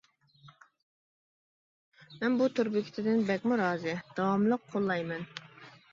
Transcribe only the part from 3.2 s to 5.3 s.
بەكمۇ رازى، داۋاملىق قوللايمەن.